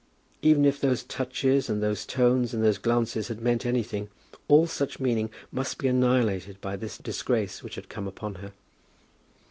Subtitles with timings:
[0.41, 4.09] Even if those touches and those tones and those glances had meant anything,
[4.47, 8.51] all such meaning must be annihilated by this disgrace which had come upon her.